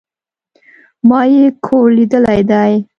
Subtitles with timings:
[1.07, 2.73] ما ئې کور ليدلى دئ